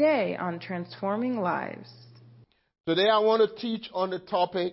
[0.00, 1.90] today on Transforming Lives.
[2.86, 4.72] Today I want to teach on the topic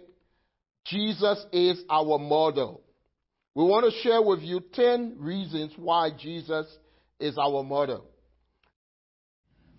[0.86, 2.80] Jesus is our model.
[3.54, 6.66] We want to share with you 10 reasons why Jesus
[7.20, 8.06] is our model.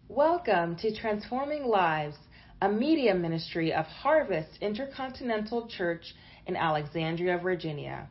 [0.07, 2.17] Welcome to Transforming Lives,
[2.61, 6.15] a media ministry of Harvest Intercontinental Church
[6.47, 8.11] in Alexandria, Virginia.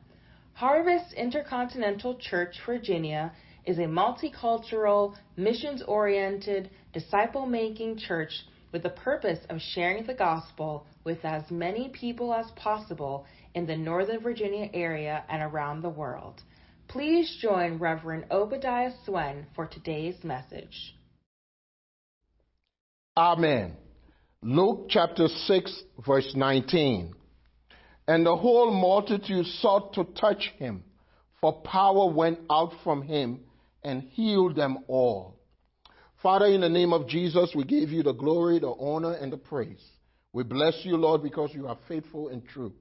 [0.53, 3.31] Harvest Intercontinental Church, Virginia
[3.67, 8.31] is a multicultural, missions oriented, disciple making church
[8.71, 13.75] with the purpose of sharing the gospel with as many people as possible in the
[13.75, 16.41] Northern Virginia area and around the world.
[16.87, 20.95] Please join Reverend Obadiah Swen for today's message.
[23.17, 23.75] Amen.
[24.41, 27.13] Luke chapter 6, verse 19.
[28.07, 30.83] And the whole multitude sought to touch him,
[31.41, 33.41] for power went out from him
[33.87, 35.39] and healed them all.
[36.21, 39.37] Father, in the name of Jesus, we give you the glory, the honor, and the
[39.37, 39.81] praise.
[40.33, 42.73] We bless you, Lord, because you are faithful and true.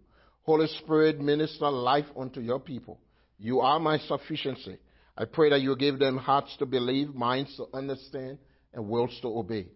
[0.42, 2.98] Holy Spirit, minister life unto your people.
[3.38, 4.78] You are my sufficiency.
[5.16, 8.38] I pray that you give them hearts to believe, minds to understand,
[8.74, 9.68] and wills to obey.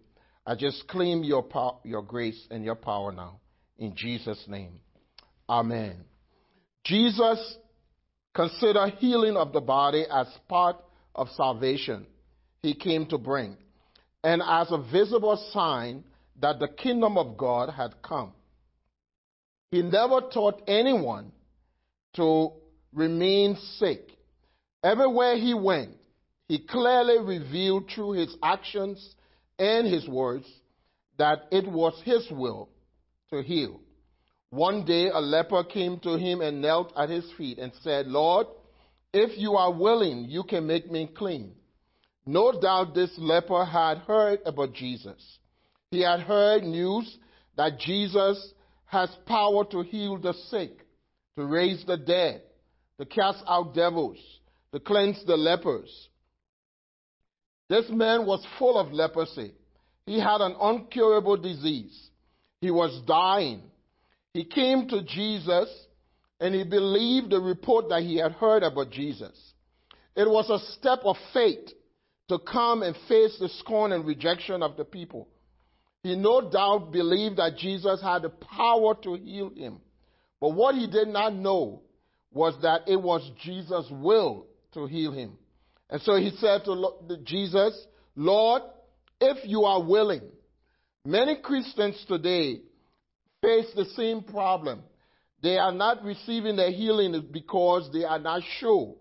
[0.45, 3.39] I just claim your, power, your grace and your power now.
[3.79, 4.81] In Jesus' name.
[5.49, 6.05] Amen.
[6.85, 7.57] Jesus
[8.35, 10.77] considered healing of the body as part
[11.15, 12.07] of salvation
[12.63, 13.57] he came to bring,
[14.23, 16.05] and as a visible sign
[16.41, 18.33] that the kingdom of God had come.
[19.71, 21.33] He never taught anyone
[22.17, 22.53] to
[22.93, 24.11] remain sick.
[24.83, 25.93] Everywhere he went,
[26.49, 29.15] he clearly revealed through his actions
[29.59, 30.47] and his words
[31.19, 32.69] that it was his will
[33.31, 33.81] to heal.
[34.51, 38.49] One day a leper came to him and knelt at his feet and said, Lord,
[39.13, 41.53] if you are willing, you can make me clean.
[42.27, 45.39] No doubt this leper had heard about Jesus.
[45.91, 47.19] He had heard news
[47.57, 48.53] that Jesus
[48.87, 50.71] has power to heal the sick,
[51.37, 52.43] to raise the dead,
[52.99, 54.19] to cast out devils,
[54.73, 56.09] to cleanse the lepers.
[57.69, 59.53] This man was full of leprosy.
[60.07, 62.11] He had an incurable disease.
[62.61, 63.63] He was dying.
[64.35, 65.69] He came to Jesus
[66.41, 69.53] and he believed the report that he had heard about Jesus.
[70.17, 71.71] It was a step of faith
[72.29, 75.29] to come and face the scorn and rejection of the people.
[76.03, 79.81] He no doubt believed that Jesus had the power to heal him.
[80.41, 81.83] But what he did not know
[82.33, 85.37] was that it was Jesus' will to heal him.
[85.91, 87.87] And so he said to Jesus,
[88.17, 88.63] Lord,
[89.21, 90.23] if you are willing,
[91.05, 92.61] many Christians today
[93.43, 94.83] face the same problem.
[95.43, 98.95] They are not receiving their healing because they are not sure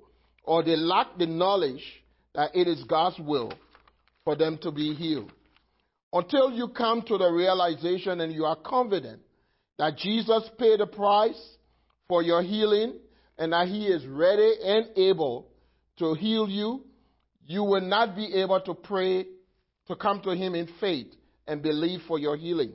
[0.44, 1.84] or they lack the knowledge
[2.34, 3.54] that it is God's will
[4.24, 5.32] for them to be healed.
[6.12, 9.22] Until you come to the realization and you are confident
[9.78, 11.40] that Jesus paid the price
[12.08, 12.96] for your healing
[13.38, 15.50] and that He is ready and able
[16.00, 16.84] to heal you,
[17.46, 19.26] you will not be able to pray
[19.88, 21.08] to come to Him in faith
[21.48, 22.74] and believe for your healing.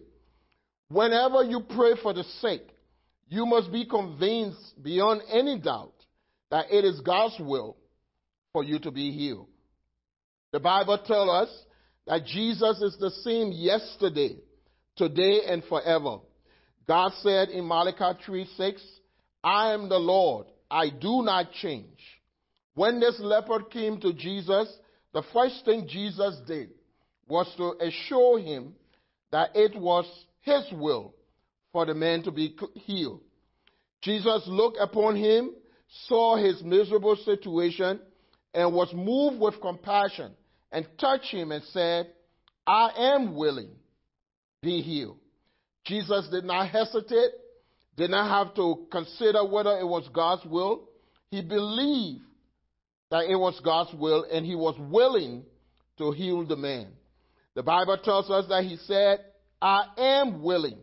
[0.88, 2.62] Whenever you pray for the sick,
[3.28, 5.94] you must be convinced beyond any doubt
[6.50, 7.76] that it is God's will
[8.52, 9.48] for you to be healed.
[10.52, 11.64] The Bible tells us
[12.06, 14.36] that Jesus is the same yesterday,
[14.96, 16.18] today, and forever.
[16.86, 18.82] God said in Malachi 3 6,
[19.42, 21.98] I am the Lord, I do not change.
[22.74, 24.72] When this leper came to Jesus,
[25.12, 26.70] the first thing Jesus did
[27.26, 28.74] was to assure him
[29.32, 30.04] that it was
[30.42, 31.14] his will
[31.74, 33.20] for the man to be healed.
[34.00, 35.50] Jesus looked upon him,
[36.06, 37.98] saw his miserable situation,
[38.54, 40.30] and was moved with compassion
[40.70, 42.06] and touched him and said,
[42.64, 43.70] I am willing,
[44.62, 45.18] be healed.
[45.84, 47.32] Jesus did not hesitate,
[47.96, 50.88] did not have to consider whether it was God's will.
[51.32, 52.22] He believed
[53.10, 55.42] that it was God's will and he was willing
[55.98, 56.92] to heal the man.
[57.56, 59.24] The Bible tells us that he said,
[59.60, 60.78] I am willing.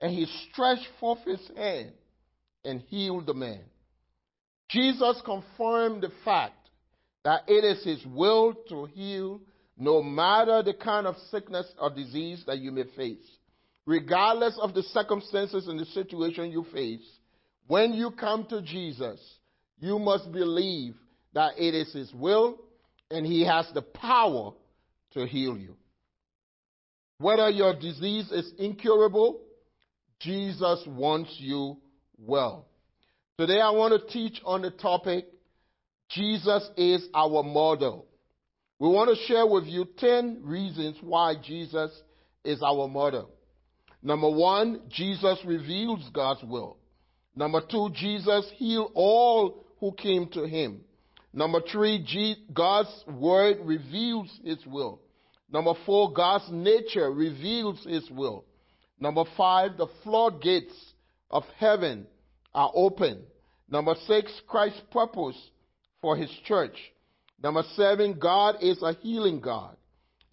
[0.00, 1.92] And he stretched forth his hand
[2.64, 3.60] and healed the man.
[4.68, 6.68] Jesus confirmed the fact
[7.24, 9.40] that it is his will to heal
[9.78, 13.24] no matter the kind of sickness or disease that you may face.
[13.84, 17.04] Regardless of the circumstances and the situation you face,
[17.68, 19.20] when you come to Jesus,
[19.78, 20.94] you must believe
[21.34, 22.58] that it is his will
[23.10, 24.52] and he has the power
[25.12, 25.76] to heal you.
[27.18, 29.40] Whether your disease is incurable,
[30.20, 31.76] Jesus wants you
[32.18, 32.66] well.
[33.38, 35.26] Today I want to teach on the topic
[36.08, 38.06] Jesus is our model.
[38.78, 41.90] We want to share with you 10 reasons why Jesus
[42.44, 43.30] is our model.
[44.02, 46.76] Number one, Jesus reveals God's will.
[47.34, 50.80] Number two, Jesus healed all who came to him.
[51.32, 55.00] Number three, God's word reveals his will.
[55.52, 58.44] Number four, God's nature reveals his will.
[58.98, 60.74] Number five, the floodgates
[61.30, 62.06] of heaven
[62.54, 63.22] are open.
[63.68, 65.36] Number six, Christ's purpose
[66.00, 66.76] for his church.
[67.42, 69.76] Number seven, God is a healing God.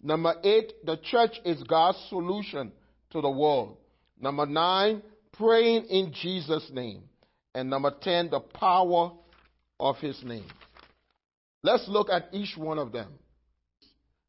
[0.02, 2.72] Number eight, the church is God's solution
[3.10, 3.76] to the world.
[4.20, 5.02] Number nine,
[5.32, 7.02] praying in Jesus' name.
[7.54, 9.12] And number ten, the power
[9.78, 10.46] of his name.
[11.62, 13.12] Let's look at each one of them.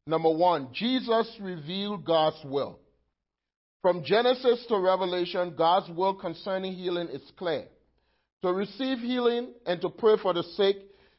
[0.06, 2.78] Number one, Jesus revealed God's will.
[3.86, 7.66] From Genesis to Revelation, God's will concerning healing is clear.
[8.42, 10.74] To receive healing and to pray for the sick,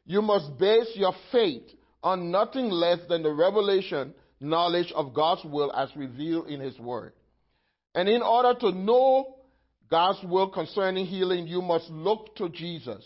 [0.06, 1.64] you must base your faith
[2.04, 7.14] on nothing less than the revelation knowledge of God's will as revealed in His Word.
[7.96, 9.38] And in order to know
[9.90, 13.06] God's will concerning healing, you must look to Jesus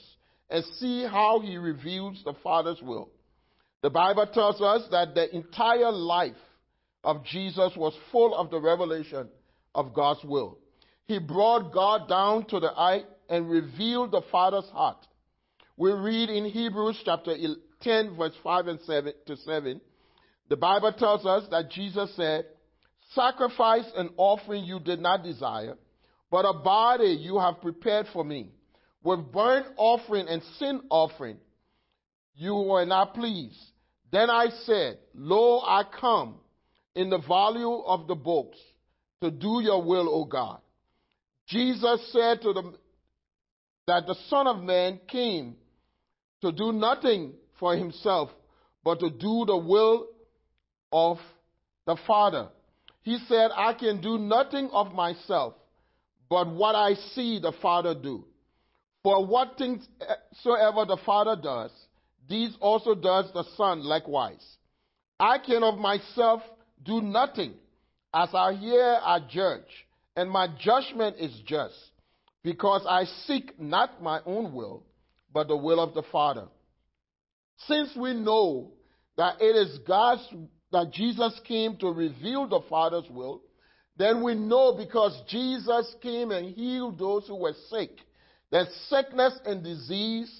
[0.50, 3.12] and see how He reveals the Father's will.
[3.84, 6.34] The Bible tells us that the entire life
[7.04, 9.30] of Jesus was full of the revelation
[9.76, 10.58] of God's will.
[11.06, 15.06] He brought God down to the eye and revealed the Father's heart.
[15.78, 17.36] We read in Hebrews chapter
[17.82, 19.82] 10, verse 5 and 7 to 7.
[20.50, 22.46] The Bible tells us that Jesus said,
[23.14, 25.76] Sacrifice and offering you did not desire,
[26.30, 28.52] but a body you have prepared for me.
[29.04, 31.38] With burnt offering and sin offering,
[32.36, 33.60] you were not pleased.
[34.12, 36.36] Then I said, Lo, I come
[36.96, 38.58] in the volume of the books
[39.22, 40.60] to do your will, O God.
[41.48, 42.76] Jesus said to them
[43.88, 45.56] that the Son of Man came
[46.42, 48.30] to do nothing for himself,
[48.84, 50.08] but to do the will
[50.92, 51.18] of
[51.86, 52.50] the Father.
[53.04, 55.56] He said, I can do nothing of myself,
[56.30, 58.26] but what I see the Father do.
[59.04, 61.72] For what things eh, soever the Father does,
[62.30, 64.46] these also does the Son likewise.
[65.20, 66.42] I can of myself
[66.84, 67.54] do nothing.
[68.14, 71.76] As I hear, I judge, and my judgment is just,
[72.44, 74.84] because I seek not my own will,
[75.34, 76.48] but the will of the Father.
[77.68, 78.72] Since we know
[79.18, 80.28] that it is God's
[80.72, 83.42] that Jesus came to reveal the Father's will,
[83.98, 87.92] then we know because Jesus came and healed those who were sick,
[88.52, 90.34] that sickness and disease,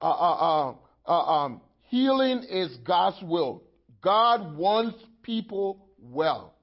[0.00, 3.62] uh, uh, uh, uh um, healing is God's will.
[4.02, 6.54] God wants people well.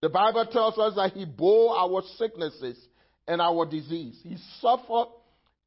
[0.00, 2.78] The Bible tells us that He bore our sicknesses
[3.26, 4.18] and our disease.
[4.22, 5.08] He suffered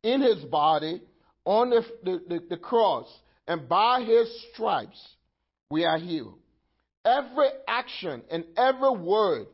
[0.03, 1.01] in His body
[1.45, 3.07] on the, the, the cross,
[3.47, 4.99] and by His stripes
[5.69, 6.37] we are healed.
[7.03, 9.47] Every action and every word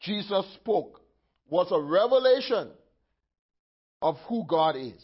[0.00, 1.00] Jesus spoke
[1.48, 2.70] was a revelation
[4.02, 5.02] of who God is.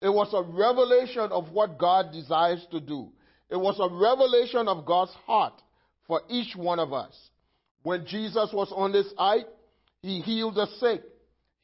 [0.00, 3.10] It was a revelation of what God desires to do.
[3.50, 5.54] It was a revelation of God's heart
[6.06, 7.14] for each one of us.
[7.82, 9.46] When Jesus was on this earth,
[10.02, 11.02] he healed the sick,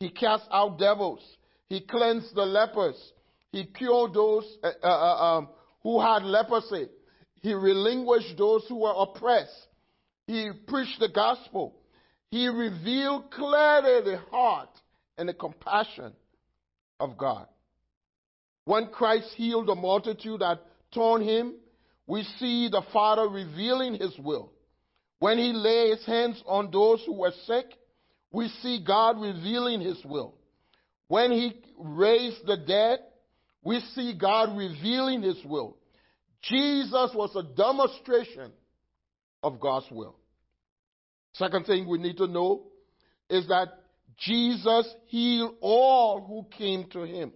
[0.01, 1.21] he cast out devils,
[1.69, 2.97] he cleansed the lepers,
[3.53, 5.49] he cured those uh, uh, uh um,
[5.83, 6.89] who had leprosy,
[7.41, 9.69] he relinquished those who were oppressed,
[10.27, 11.77] he preached the gospel,
[12.31, 14.71] he revealed clearly the heart
[15.17, 16.13] and the compassion
[16.99, 17.47] of God.
[18.65, 20.61] When Christ healed the multitude that
[20.93, 21.55] torn him,
[22.07, 24.54] we see the Father revealing his will.
[25.25, 25.53] When he
[25.89, 27.65] his hands on those who were sick,
[28.31, 30.35] we see God revealing his will.
[31.09, 32.99] When he raised the dead,
[33.63, 35.79] we see God revealing his will.
[36.43, 38.53] Jesus was a demonstration
[39.43, 40.15] of God's will.
[41.33, 42.65] Second thing we need to know
[43.31, 43.69] is that
[44.19, 47.33] Jesus healed all who came to him.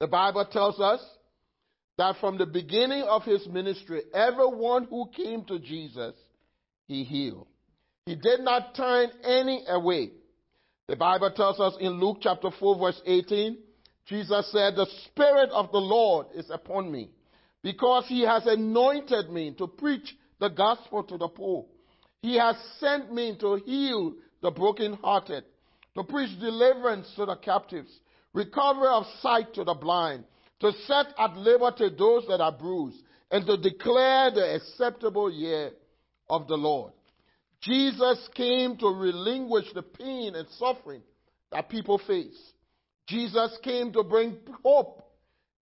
[0.00, 1.00] The Bible tells us
[1.96, 6.12] that from the beginning of his ministry, everyone who came to Jesus
[6.92, 7.46] he healed.
[8.06, 10.10] He did not turn any away.
[10.88, 13.56] The Bible tells us in Luke chapter 4, verse 18,
[14.06, 17.10] Jesus said, The Spirit of the Lord is upon me,
[17.62, 21.64] because he has anointed me to preach the gospel to the poor.
[22.20, 25.44] He has sent me to heal the brokenhearted,
[25.94, 27.90] to preach deliverance to the captives,
[28.34, 30.24] recovery of sight to the blind,
[30.60, 35.72] to set at liberty those that are bruised, and to declare the acceptable year
[36.32, 36.92] of the Lord.
[37.60, 41.02] Jesus came to relinquish the pain and suffering
[41.52, 42.52] that people face.
[43.06, 45.02] Jesus came to bring hope.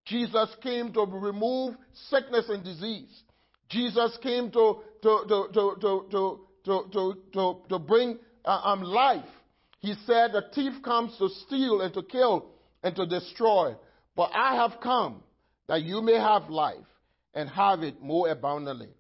[0.07, 1.75] Jesus came to remove
[2.09, 3.23] sickness and disease.
[3.69, 9.25] Jesus came to, to, to, to, to, to, to, to, to, bring uh, um, life.
[9.81, 12.47] He said, The thief comes to steal and to kill
[12.83, 13.75] and to destroy.
[14.15, 15.23] But I have come
[15.69, 16.77] that you may have life
[17.35, 18.91] and have it more abundantly.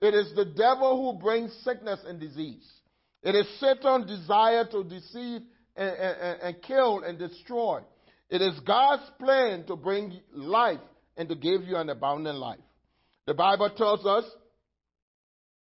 [0.00, 2.70] It is the devil who brings sickness and disease.
[3.22, 5.40] It is Satan's desire to deceive
[5.74, 7.80] and, and, and kill and destroy.
[8.28, 10.80] It is God's plan to bring life
[11.16, 12.60] and to give you an abundant life.
[13.26, 14.24] The Bible tells us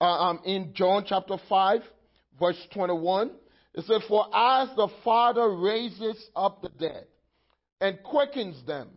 [0.02, 1.82] uh, um, in John chapter 5,
[2.40, 3.32] verse 21,
[3.74, 7.06] it says, For as the Father raises up the dead
[7.82, 8.90] and quickens them,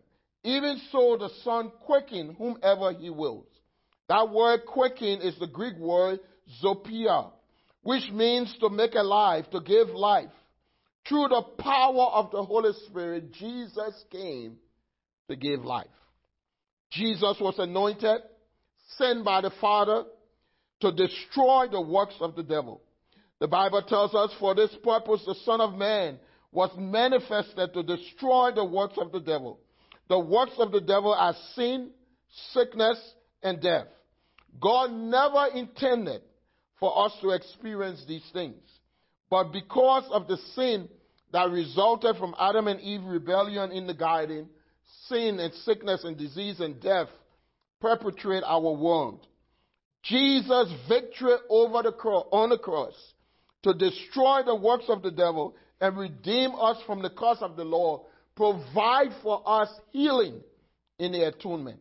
[0.45, 3.47] even so the Son quicken whomever he wills.
[4.09, 6.21] That word quicken is the Greek word
[6.63, 7.31] zopia,
[7.83, 10.31] which means to make alive, to give life.
[11.07, 14.57] Through the power of the Holy Spirit, Jesus came
[15.29, 15.87] to give life.
[16.91, 18.21] Jesus was anointed,
[18.97, 20.05] sent by the Father
[20.81, 22.83] to destroy the works of the devil.
[23.41, 26.19] The Bible tells us, for this purpose the Son of Man
[26.51, 29.61] was manifested to destroy the works of the devil.
[30.09, 31.91] The works of the devil are sin,
[32.53, 32.99] sickness,
[33.43, 33.87] and death.
[34.61, 36.23] God never intended
[36.81, 38.63] for us to experience these things.
[39.31, 40.89] But because of the sin
[41.33, 44.49] that resulted from Adam and Eve rebellion in the garden,
[45.09, 47.09] sin and sickness and disease and death
[47.81, 49.27] perpetrate our world.
[50.03, 52.95] Jesus' victory over the cross, on the cross
[53.63, 57.65] to destroy the works of the devil and redeem us from the curse of the
[57.65, 60.41] law, provide for us healing
[60.99, 61.81] in the atonement.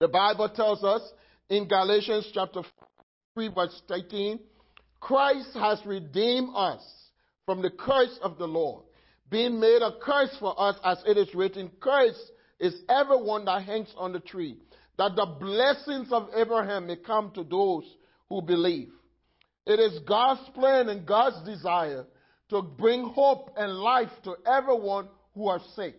[0.00, 1.02] The Bible tells us
[1.48, 2.62] in Galatians chapter
[3.34, 4.40] 3 verse 13,
[5.00, 6.82] Christ has redeemed us
[7.44, 8.82] from the curse of the law,
[9.30, 12.20] being made a curse for us as it is written, curse
[12.58, 14.56] is everyone that hangs on the tree,
[14.98, 17.84] that the blessings of Abraham may come to those
[18.28, 18.90] who believe.
[19.66, 22.06] It is God's plan and God's desire
[22.50, 25.96] to bring hope and life to everyone who are sick.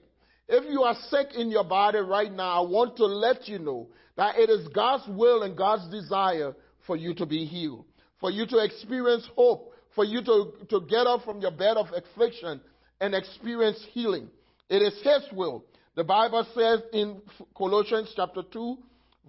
[0.49, 3.89] If you are sick in your body right now, I want to let you know
[4.17, 6.53] that it is God's will and God's desire
[6.85, 7.85] for you to be healed,
[8.19, 11.87] for you to experience hope, for you to, to get up from your bed of
[11.95, 12.59] affliction
[12.99, 14.27] and experience healing.
[14.69, 15.63] It is His will.
[15.95, 17.21] The Bible says in
[17.55, 18.77] Colossians chapter 2,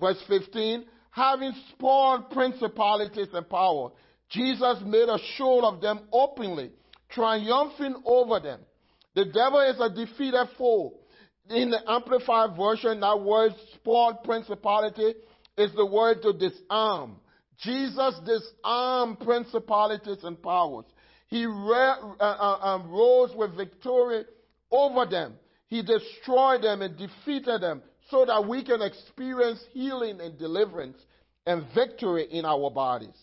[0.00, 3.90] verse 15, having spoiled principalities and power,
[4.30, 6.70] Jesus made a show of them openly,
[7.10, 8.60] triumphing over them.
[9.14, 10.94] The devil is a defeated foe.
[11.50, 15.14] In the Amplified Version, that word spoiled principality
[15.56, 17.16] is the word to disarm.
[17.58, 20.84] Jesus disarmed principalities and powers.
[21.28, 24.24] He re- uh, uh, um, rose with victory
[24.70, 25.34] over them.
[25.68, 30.98] He destroyed them and defeated them so that we can experience healing and deliverance
[31.46, 33.16] and victory in our bodies.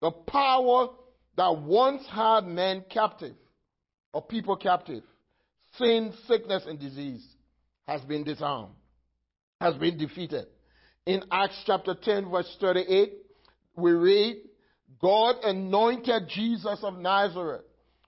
[0.00, 0.88] The power
[1.36, 3.36] that once had men captive
[4.12, 5.02] or people captive,
[5.76, 7.26] sin, sickness, and disease
[7.88, 8.74] has been disarmed,
[9.60, 10.44] has been defeated.
[11.06, 13.14] In Acts chapter 10, verse 38,
[13.76, 14.36] we read,
[15.00, 17.62] God anointed Jesus of Nazareth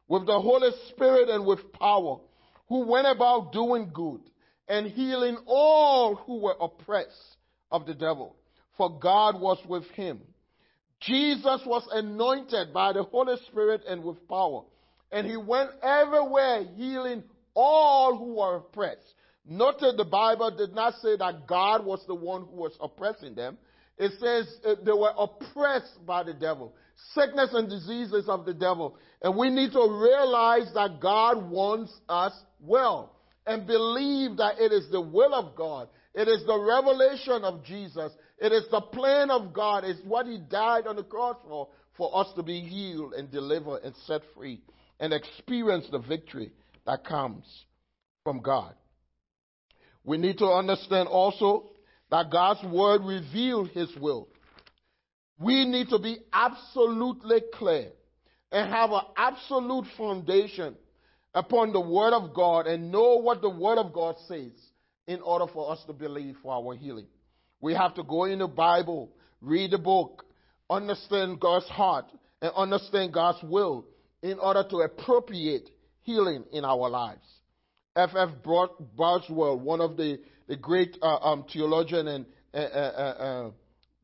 [0.06, 2.18] with the Holy Spirit and with power,
[2.68, 4.20] who went about doing good
[4.68, 7.36] and healing all who were oppressed
[7.72, 8.36] of the devil,
[8.76, 10.20] for God was with him.
[11.00, 14.64] Jesus was anointed by the Holy Spirit and with power.
[15.10, 19.14] And he went everywhere healing all who were oppressed.
[19.50, 23.58] Noted the Bible did not say that God was the one who was oppressing them.
[23.98, 26.72] It says uh, they were oppressed by the devil.
[27.12, 28.96] Sickness and diseases of the devil.
[29.20, 33.16] And we need to realize that God wants us well
[33.46, 35.88] and believe that it is the will of God.
[36.14, 39.84] It is the revelation of Jesus it is the plan of God.
[39.84, 43.82] It's what He died on the cross for, for us to be healed and delivered
[43.84, 44.62] and set free
[44.98, 46.50] and experience the victory
[46.86, 47.44] that comes
[48.24, 48.74] from God.
[50.10, 51.70] We need to understand also
[52.10, 54.26] that God's word reveals His will.
[55.38, 57.92] We need to be absolutely clear
[58.50, 60.74] and have an absolute foundation
[61.32, 64.50] upon the Word of God and know what the Word of God says
[65.06, 67.06] in order for us to believe for our healing.
[67.60, 70.24] We have to go in the Bible, read the book,
[70.68, 72.06] understand God's heart,
[72.42, 73.86] and understand God's will
[74.22, 75.70] in order to appropriate
[76.02, 77.39] healing in our lives.
[78.00, 78.10] F.
[78.16, 78.30] F.
[78.96, 83.50] Bosworth, one of the, the great uh, um, theologian and uh, uh, uh, uh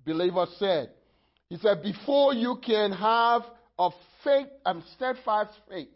[0.04, 0.90] believer, said,
[1.48, 3.42] he said, before you can have
[3.78, 3.90] a
[4.22, 5.88] faith and steadfast faith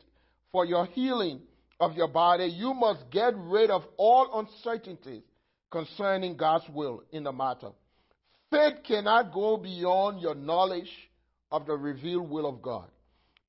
[0.53, 1.41] for your healing
[1.79, 5.23] of your body, you must get rid of all uncertainties
[5.71, 7.71] concerning God's will in the matter.
[8.51, 10.91] Faith cannot go beyond your knowledge
[11.53, 12.89] of the revealed will of God.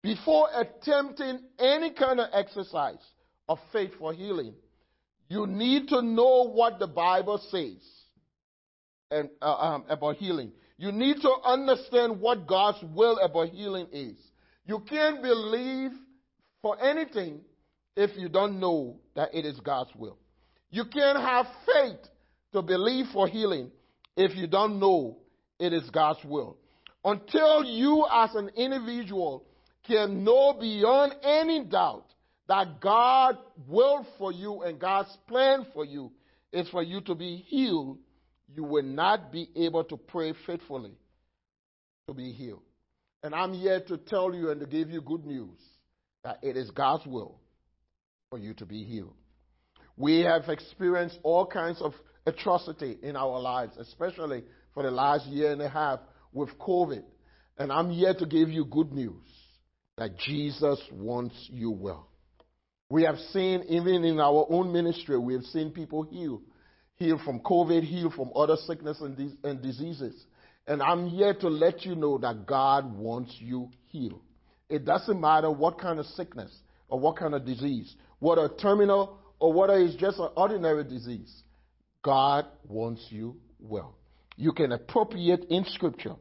[0.01, 3.03] Before attempting any kind of exercise
[3.51, 4.53] of faith for healing,
[5.27, 7.83] you need to know what the Bible says
[9.11, 10.51] and, uh, um, about healing.
[10.77, 14.15] You need to understand what God's will about healing is.
[14.65, 15.91] You can't believe
[16.61, 17.41] for anything
[17.97, 20.17] if you don't know that it is God's will.
[20.69, 21.99] You can't have faith
[22.53, 23.69] to believe for healing
[24.15, 25.17] if you don't know
[25.59, 26.57] it is God's will.
[27.03, 29.43] Until you as an individual
[29.85, 32.05] can know beyond any doubt
[32.51, 36.11] that God's will for you and God's plan for you
[36.51, 37.97] is for you to be healed,
[38.53, 40.91] you will not be able to pray faithfully
[42.09, 42.63] to be healed.
[43.23, 45.57] And I'm here to tell you and to give you good news
[46.25, 47.39] that it is God's will
[48.29, 49.15] for you to be healed.
[49.95, 51.93] We have experienced all kinds of
[52.25, 54.43] atrocity in our lives, especially
[54.73, 56.01] for the last year and a half
[56.33, 57.03] with COVID.
[57.57, 59.23] And I'm here to give you good news
[59.97, 62.10] that Jesus wants you well.
[62.91, 66.41] We have seen, even in our own ministry, we have seen people heal.
[66.95, 70.25] Heal from COVID, heal from other sickness and, and diseases.
[70.67, 74.19] And I'm here to let you know that God wants you healed.
[74.67, 76.53] It doesn't matter what kind of sickness
[76.89, 81.43] or what kind of disease, whether terminal or whether it's just an ordinary disease.
[82.03, 83.95] God wants you well.
[84.35, 86.15] You can appropriate in Scripture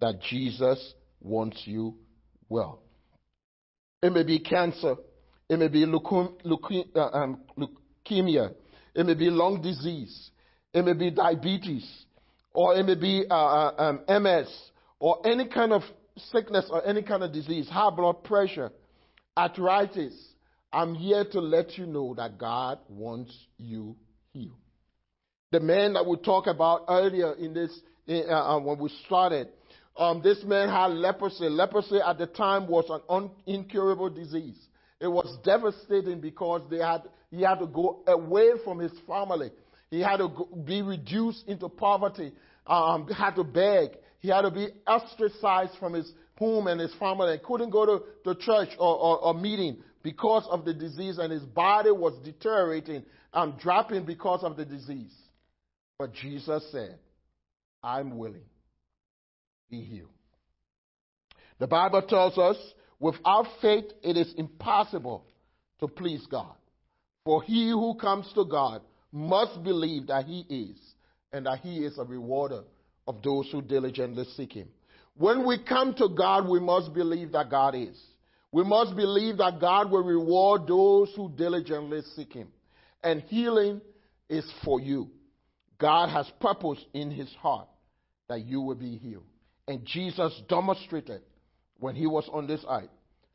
[0.00, 1.96] that Jesus wants you
[2.48, 2.82] well.
[4.00, 4.94] It may be cancer,
[5.48, 8.54] it may be uh, um, leukemia,
[8.94, 10.30] it may be lung disease,
[10.72, 12.06] it may be diabetes,
[12.52, 13.74] or it may be uh, uh
[14.08, 14.48] um, MS,
[14.98, 15.82] or any kind of
[16.16, 18.70] sickness or any kind of disease, high blood pressure,
[19.36, 20.14] arthritis.
[20.72, 23.96] I'm here to let you know that God wants you
[24.32, 24.56] healed.
[25.52, 27.70] The man that we talked about earlier in this,
[28.08, 29.48] uh, uh, when we started,
[29.96, 31.48] um, this man had leprosy.
[31.48, 34.58] Leprosy at the time was an un- incurable disease.
[35.04, 39.50] It was devastating because they had, he had to go away from his family.
[39.90, 40.30] He had to
[40.64, 42.32] be reduced into poverty,
[42.66, 43.98] um, had to beg.
[44.20, 47.34] He had to be ostracized from his home and his family.
[47.34, 51.30] He couldn't go to, to church or, or, or meeting because of the disease, and
[51.30, 55.12] his body was deteriorating and dropping because of the disease.
[55.98, 56.98] But Jesus said,
[57.82, 58.48] I'm willing.
[59.70, 60.08] Be healed.
[61.58, 62.56] The Bible tells us
[63.04, 65.26] without faith it is impossible
[65.78, 66.54] to please God.
[67.26, 68.80] For he who comes to God
[69.12, 70.78] must believe that he is,
[71.30, 72.62] and that he is a rewarder
[73.06, 74.68] of those who diligently seek him.
[75.18, 78.00] When we come to God, we must believe that God is.
[78.50, 82.48] We must believe that God will reward those who diligently seek him.
[83.02, 83.82] And healing
[84.30, 85.10] is for you.
[85.78, 87.68] God has purpose in his heart
[88.30, 89.26] that you will be healed.
[89.68, 91.20] And Jesus demonstrated
[91.84, 92.88] when he was on this earth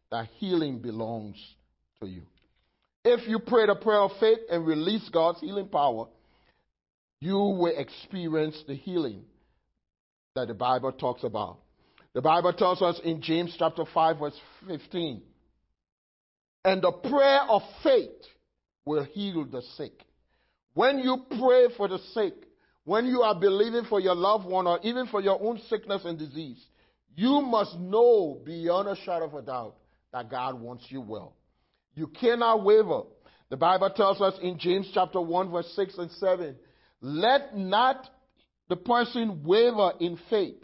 [0.09, 1.37] that healing belongs
[2.01, 2.23] to you.
[3.05, 6.07] If you pray the prayer of faith and release God's healing power,
[7.19, 9.21] you will experience the healing
[10.33, 11.59] that the Bible talks about.
[12.15, 15.21] The Bible tells us in James chapter 5 verse 15,
[16.65, 18.17] and the prayer of faith
[18.83, 19.93] will heal the sick.
[20.73, 22.33] When you pray for the sick,
[22.83, 26.17] when you are believing for your loved one or even for your own sickness and
[26.17, 26.65] disease,
[27.19, 29.75] you must know beyond a shadow of a doubt
[30.13, 31.35] that God wants you well.
[31.93, 33.01] You cannot waver.
[33.49, 36.55] The Bible tells us in James chapter 1 verse 6 and 7,
[37.01, 38.09] let not
[38.69, 40.63] the person waver in faith,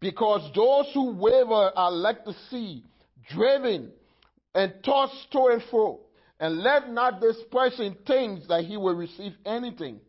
[0.00, 2.82] because those who waver are like the sea,
[3.30, 3.90] driven
[4.54, 6.00] and tossed to and fro.
[6.40, 10.00] And let not this person think that he will receive anything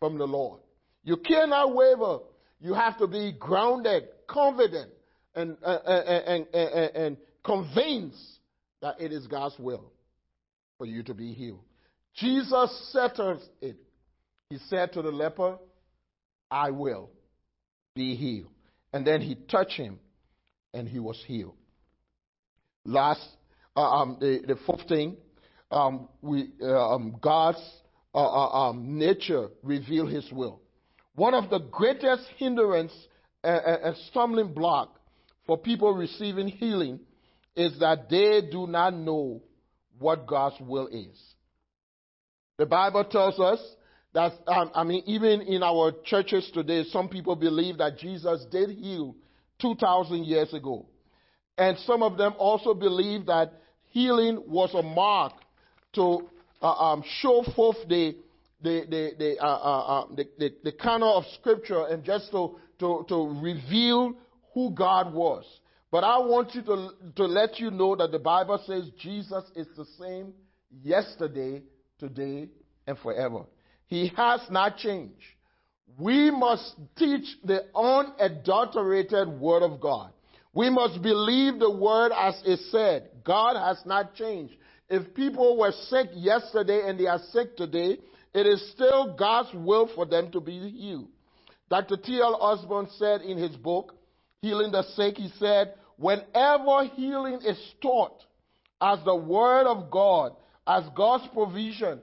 [0.00, 0.60] from the Lord.
[1.02, 2.18] You cannot waver.
[2.60, 4.90] You have to be grounded, confident,
[5.34, 8.38] and, and, and, and, convinced
[8.80, 9.92] that it is God's will
[10.78, 11.60] for you to be healed.
[12.14, 13.76] Jesus settles it.
[14.48, 15.58] He said to the leper,
[16.50, 17.10] I will
[17.94, 18.50] be healed.
[18.92, 19.98] And then he touched him
[20.72, 21.54] and he was healed.
[22.84, 23.26] Last,
[23.76, 25.16] uh, um, the, the fourth thing,
[25.70, 27.62] um, we, uh, um, God's
[28.14, 30.60] uh, uh um, nature reveal his will.
[31.14, 32.92] One of the greatest hindrance
[33.42, 34.98] and stumbling block
[35.46, 37.00] for people receiving healing
[37.56, 39.42] is that they do not know
[39.98, 41.20] what God's will is.
[42.56, 43.60] The Bible tells us
[44.12, 48.70] that, um, I mean, even in our churches today, some people believe that Jesus did
[48.70, 49.16] heal
[49.60, 50.86] 2,000 years ago.
[51.58, 53.52] And some of them also believe that
[53.90, 55.32] healing was a mark
[55.94, 56.28] to
[56.62, 58.16] uh, um, show forth the,
[58.62, 62.58] the, the, the, uh, uh, uh the, the, the canon of Scripture and just to,
[62.80, 64.14] to, to reveal
[64.54, 65.44] who God was.
[65.90, 69.66] But I want you to, to let you know that the Bible says Jesus is
[69.76, 70.32] the same
[70.82, 71.62] yesterday,
[71.98, 72.48] today,
[72.86, 73.42] and forever.
[73.86, 75.22] He has not changed.
[75.98, 80.12] We must teach the unadulterated Word of God.
[80.52, 83.10] We must believe the Word as it said.
[83.24, 84.54] God has not changed.
[84.88, 87.98] If people were sick yesterday and they are sick today,
[88.34, 91.08] it is still God's will for them to be healed.
[91.70, 91.96] Dr.
[91.96, 92.36] T.L.
[92.40, 93.96] Osborn said in his book,
[94.44, 98.22] Healing the Sick, he said, whenever healing is taught
[98.78, 100.32] as the Word of God,
[100.66, 101.98] as God's provision,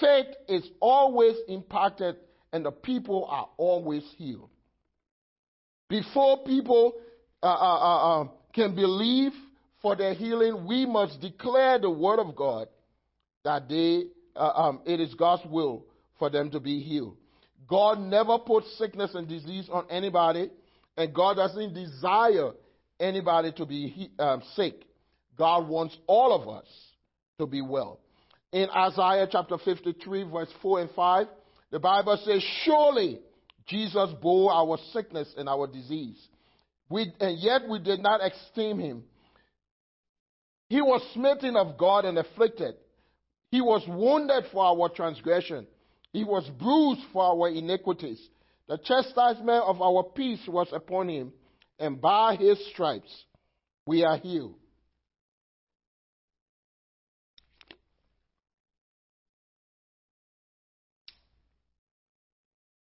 [0.00, 2.16] faith is always impacted
[2.52, 4.50] and the people are always healed.
[5.88, 6.94] Before people
[7.40, 9.30] uh, uh, uh, um, can believe
[9.80, 12.66] for their healing, we must declare the word of God
[13.44, 15.84] that they, uh, um, it is God's will
[16.18, 17.16] for them to be healed.
[17.68, 20.50] God never puts sickness and disease on anybody,
[20.96, 22.52] and God doesn't desire
[22.98, 24.74] anybody to be um, sick.
[25.36, 26.66] God wants all of us
[27.38, 28.00] to be well.
[28.52, 31.26] In Isaiah chapter 53, verse 4 and 5,
[31.70, 33.18] the Bible says, Surely
[33.66, 36.16] Jesus bore our sickness and our disease.
[36.88, 39.02] We, and yet we did not esteem him.
[40.68, 42.74] He was smitten of God and afflicted.
[43.50, 45.66] He was wounded for our transgression.
[46.12, 48.20] He was bruised for our iniquities.
[48.68, 51.32] The chastisement of our peace was upon him,
[51.78, 53.24] and by his stripes
[53.86, 54.56] we are healed.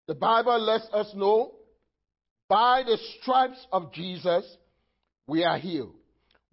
[0.08, 1.52] The Bible lets us know
[2.48, 4.44] by the stripes of Jesus
[5.26, 5.94] we are healed.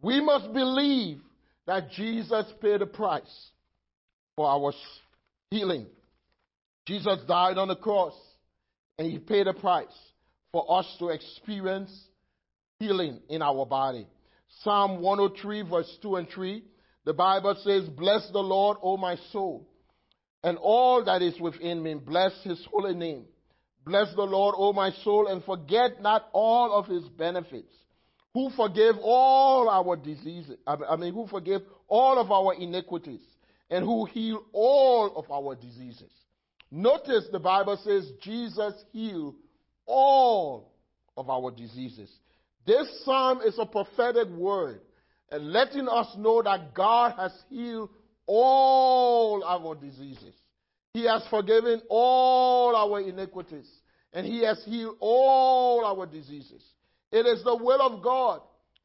[0.02, 1.20] We must believe
[1.68, 3.50] that Jesus paid the price
[4.38, 4.72] for our
[5.52, 5.88] healing.
[6.86, 8.14] Jesus died on the cross
[9.00, 9.88] and he paid a price
[10.52, 11.90] for us to experience
[12.80, 14.06] healing in our body.
[14.62, 16.62] Psalm 103, verse 2 and 3,
[17.06, 19.66] the Bible says, Bless the Lord, O my soul,
[20.44, 21.94] and all that is within me.
[21.94, 23.24] Bless his holy name.
[23.86, 27.74] Bless the Lord, O my soul, and forget not all of his benefits,
[28.34, 33.22] who forgave all our diseases, I mean, who forgave all of our iniquities,
[33.70, 36.12] and who healed all of our diseases.
[36.72, 39.36] Notice the Bible says Jesus healed
[39.86, 40.72] all
[41.18, 42.12] of our diseases.
[42.66, 44.82] This psalm is a prophetic word
[45.32, 47.90] and letting us know that God has healed
[48.28, 50.36] all our diseases.
[50.94, 53.70] He has forgiven all our iniquities
[54.14, 56.64] and He has healed all our diseases.
[57.12, 58.42] It is the will of God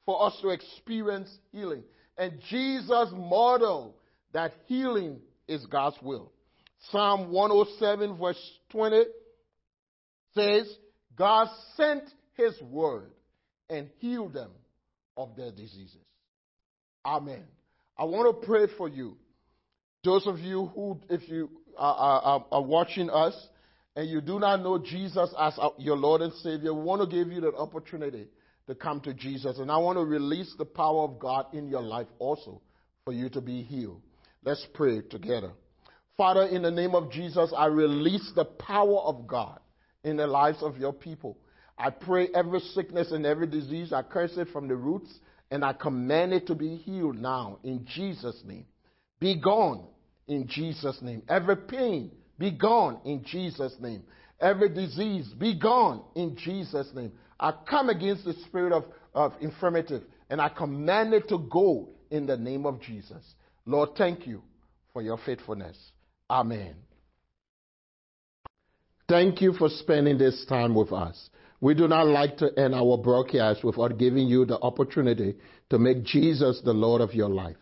[0.07, 1.83] for us to experience healing.
[2.17, 3.95] And Jesus modeled
[4.33, 5.19] that healing
[5.49, 6.33] is God's will.
[6.91, 9.05] Psalm 107, verse 20
[10.35, 10.77] says,
[11.17, 13.11] God sent His word
[13.71, 14.51] and healed them
[15.17, 15.97] of their diseases.
[17.05, 17.45] Amen.
[17.97, 19.17] I want to pray for you.
[20.03, 23.35] Those of you who, if you are, are, are watching us
[23.97, 27.33] and you do not know Jesus as your Lord and Savior, we want to give
[27.33, 28.27] you that opportunity
[28.67, 29.59] to come to Jesus.
[29.59, 32.61] And I want to release the power of God in your life also
[33.05, 34.01] for you to be healed.
[34.43, 35.53] Let's pray together.
[36.17, 39.59] Father, in the name of Jesus, I release the power of God
[40.05, 41.37] in the lives of your people.
[41.77, 45.13] I pray every sickness and every disease, I curse it from the roots
[45.51, 48.67] and I command it to be healed now in Jesus' name.
[49.19, 49.87] Be gone
[50.29, 51.23] in Jesus' name.
[51.29, 54.05] Every pain, be gone in Jesus' name.
[54.41, 57.13] Every disease, be gone in Jesus' name.
[57.41, 60.01] I come against the spirit of, of infirmity
[60.31, 63.23] and I command it to go in the name of Jesus.
[63.67, 64.43] Lord, thank you
[64.93, 65.77] for your faithfulness.
[66.31, 66.75] Amen.
[69.09, 71.29] Thank you for spending this time with us.
[71.61, 75.37] We do not like to end our broadcast without giving you the opportunity
[75.71, 77.57] to make Jesus the Lord of your life.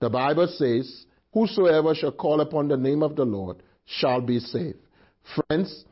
[0.00, 4.78] The Bible says, Whosoever shall call upon the name of the Lord shall be saved.
[5.34, 5.84] Friends,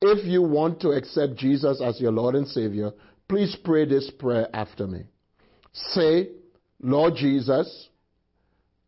[0.00, 2.92] if you want to accept Jesus as your Lord and Savior,
[3.28, 5.04] please pray this prayer after me.
[5.72, 6.28] Say,
[6.80, 7.88] Lord Jesus,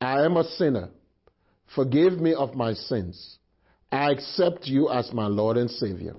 [0.00, 0.90] I am a sinner.
[1.74, 3.38] Forgive me of my sins.
[3.90, 6.14] I accept you as my Lord and Savior.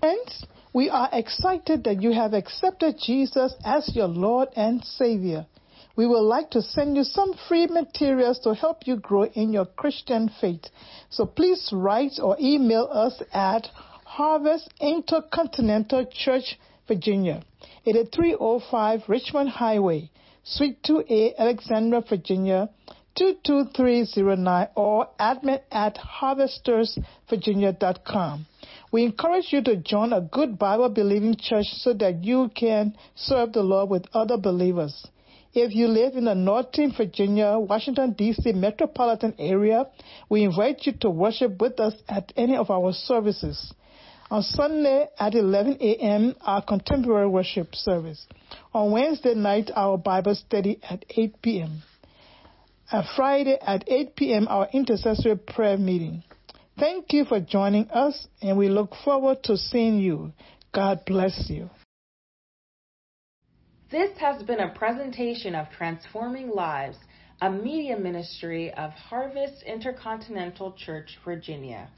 [0.00, 5.46] Friends, we are excited that you have accepted Jesus as your Lord and Savior.
[5.96, 9.66] We would like to send you some free materials to help you grow in your
[9.66, 10.64] Christian faith.
[11.08, 13.68] So please write or email us at
[14.04, 17.42] Harvest Intercontinental Church, Virginia.
[17.84, 20.10] It is 305 Richmond Highway,
[20.42, 22.68] Suite 2A, Alexandria, Virginia
[23.16, 28.46] 22309 or admin at harvestersvirginia.com.
[28.90, 33.52] We encourage you to join a good Bible believing church so that you can serve
[33.52, 35.06] the Lord with other believers.
[35.52, 38.52] If you live in the Northern Virginia, Washington, D.C.
[38.52, 39.86] metropolitan area,
[40.28, 43.72] we invite you to worship with us at any of our services.
[44.30, 48.26] On Sunday at 11 a.m., our contemporary worship service.
[48.72, 51.82] On Wednesday night, our Bible study at 8 p.m.
[52.92, 56.22] On Friday at 8 p.m., our intercessory prayer meeting.
[56.78, 60.32] Thank you for joining us, and we look forward to seeing you.
[60.72, 61.70] God bless you.
[63.90, 66.96] This has been a presentation of Transforming Lives,
[67.40, 71.88] a media ministry of Harvest Intercontinental Church, Virginia.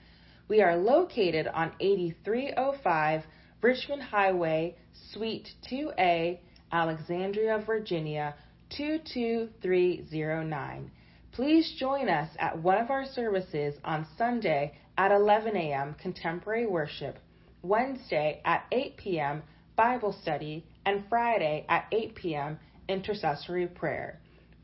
[0.49, 3.23] We are located on 8305
[3.61, 4.77] Richmond Highway,
[5.11, 6.39] Suite 2A,
[6.71, 8.35] Alexandria, Virginia
[8.71, 10.91] 22309.
[11.33, 15.95] Please join us at one of our services on Sunday at 11 a.m.
[16.01, 17.19] Contemporary Worship,
[17.63, 19.43] Wednesday at 8 p.m.
[19.77, 22.59] Bible Study, and Friday at 8 p.m.
[22.89, 24.19] Intercessory Prayer.